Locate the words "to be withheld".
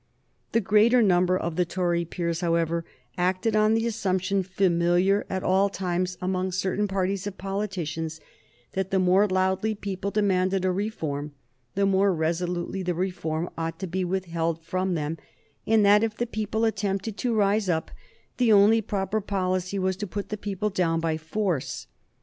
13.77-14.63